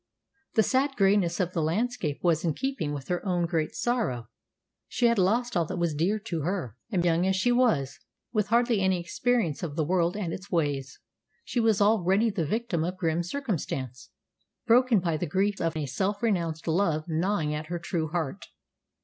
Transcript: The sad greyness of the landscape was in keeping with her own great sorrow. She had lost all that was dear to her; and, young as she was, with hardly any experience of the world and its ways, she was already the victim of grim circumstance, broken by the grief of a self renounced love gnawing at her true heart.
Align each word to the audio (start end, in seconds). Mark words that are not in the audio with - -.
The 0.55 0.63
sad 0.63 0.95
greyness 0.95 1.39
of 1.39 1.53
the 1.53 1.61
landscape 1.61 2.23
was 2.23 2.43
in 2.43 2.55
keeping 2.55 2.91
with 2.91 3.07
her 3.09 3.23
own 3.23 3.45
great 3.45 3.75
sorrow. 3.75 4.29
She 4.87 5.05
had 5.05 5.19
lost 5.19 5.55
all 5.55 5.65
that 5.65 5.77
was 5.77 5.93
dear 5.93 6.17
to 6.21 6.41
her; 6.41 6.75
and, 6.89 7.05
young 7.05 7.27
as 7.27 7.35
she 7.35 7.51
was, 7.51 7.99
with 8.33 8.47
hardly 8.47 8.81
any 8.81 8.99
experience 8.99 9.61
of 9.61 9.75
the 9.75 9.83
world 9.85 10.17
and 10.17 10.33
its 10.33 10.49
ways, 10.49 10.99
she 11.45 11.59
was 11.59 11.79
already 11.83 12.31
the 12.31 12.47
victim 12.47 12.83
of 12.83 12.97
grim 12.97 13.21
circumstance, 13.21 14.09
broken 14.65 14.99
by 15.01 15.17
the 15.17 15.27
grief 15.27 15.61
of 15.61 15.77
a 15.77 15.85
self 15.85 16.23
renounced 16.23 16.67
love 16.67 17.03
gnawing 17.07 17.53
at 17.53 17.67
her 17.67 17.77
true 17.77 18.07
heart. 18.07 18.47